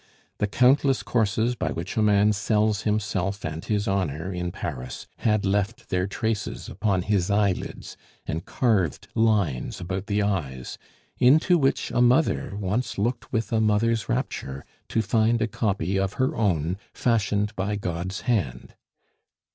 [0.39, 5.45] The countless courses by which a man sells himself and his honor in Paris had
[5.45, 10.79] left their traces upon his eyelids and carved lines about the eyes,
[11.19, 16.13] into which a mother once looked with a mother's rapture to find a copy of
[16.13, 18.73] her own fashioned by God's hand.